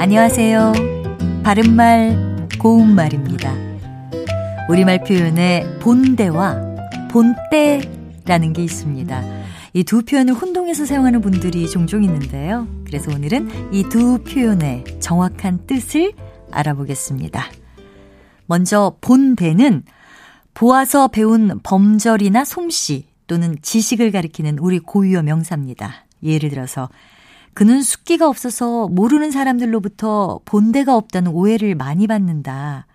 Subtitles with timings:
[0.00, 0.72] 안녕하세요.
[1.44, 3.52] 바른말, 고운말입니다.
[4.70, 6.56] 우리말 표현에 본대와
[7.10, 9.22] 본때라는 게 있습니다.
[9.74, 12.66] 이 두 표현을 혼동해서 사용하는 분들이 종종 있는데요.
[12.86, 16.14] 그래서 오늘은 이 두 표현의 정확한 뜻을
[16.50, 17.44] 알아보겠습니다.
[18.46, 19.82] 먼저 본대는
[20.54, 26.06] 보아서 배운 범절이나 솜씨 또는 지식을 가리키는 우리 고유어 명사입니다.
[26.22, 26.88] 예를 들어서
[27.60, 32.86] 그는 숙기가 없어서 모르는 사람들로부터 본대가 없다는 오해를 많이 받는다.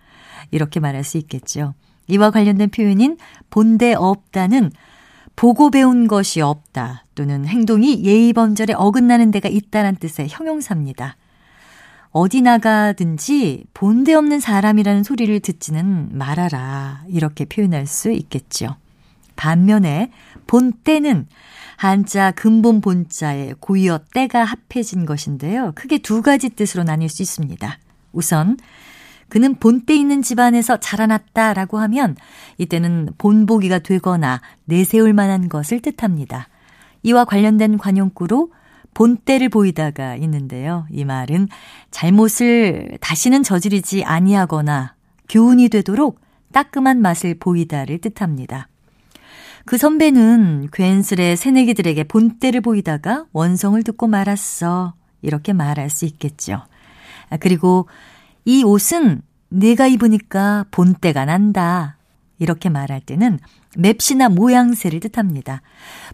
[0.50, 1.74] 이렇게 말할 수 있겠죠.
[2.08, 3.16] 이와 관련된 표현인
[3.48, 4.72] 본대 없다는
[5.36, 11.16] 보고 배운 것이 없다 또는 행동이 예의 범절에 어긋나는 데가 있다는 뜻의 형용사입니다.
[12.10, 17.04] 어디 나가든지 본대 없는 사람이라는 소리를 듣지는 말아라.
[17.06, 18.74] 이렇게 표현할 수 있겠죠.
[19.36, 20.10] 반면에
[20.48, 21.28] 본때는
[21.76, 25.72] 한자 근본 본자에 고이어 때가 합해진 것인데요.
[25.74, 27.78] 크게 두 가지 뜻으로 나뉠 수 있습니다.
[28.12, 28.56] 우선
[29.28, 32.16] 그는 본때 있는 집안에서 자라났다라고 하면
[32.58, 36.48] 이때는 본보기가 되거나 내세울 만한 것을 뜻합니다.
[37.02, 38.52] 이와 관련된 관용구로
[38.94, 40.86] 본때를 보이다가 있는데요.
[40.90, 41.48] 이 말은
[41.90, 44.94] 잘못을 다시는 저지르지 아니하거나
[45.28, 46.20] 교훈이 되도록
[46.52, 48.68] 따끔한 맛을 보이다를 뜻합니다.
[49.66, 54.94] 그 선배는 괜스레 새내기들에게 본때를 보이다가 원성을 듣고 말았어.
[55.22, 56.62] 이렇게 말할 수 있겠죠.
[57.30, 57.88] 아, 그리고
[58.44, 61.98] 이 옷은 내가 입으니까 본때가 난다.
[62.38, 63.40] 이렇게 말할 때는
[63.76, 65.62] 맵시나 모양새를 뜻합니다.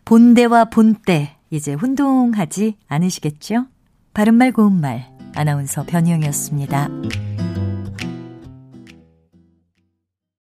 [0.07, 3.67] 본대와 본때 이제 혼동하지 않으시겠죠?
[4.15, 6.89] 바른말 고운말 아나운서 변희영이었습니다.